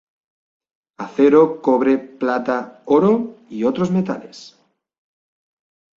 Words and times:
Acero, 1.05 1.41
cobre, 1.67 1.99
plata, 1.99 2.81
oro 2.97 3.35
y 3.49 3.65
otros 3.65 3.91
metales. 3.91 4.55